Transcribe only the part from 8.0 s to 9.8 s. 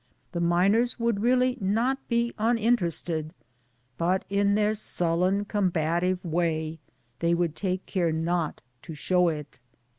not to show it.